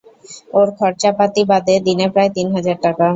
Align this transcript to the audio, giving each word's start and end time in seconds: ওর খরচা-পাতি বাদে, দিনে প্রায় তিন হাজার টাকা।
ওর 0.53 0.67
খরচা-পাতি 0.77 1.41
বাদে, 1.49 1.75
দিনে 1.85 2.05
প্রায় 2.13 2.31
তিন 2.35 2.47
হাজার 2.55 2.77
টাকা। 2.85 3.05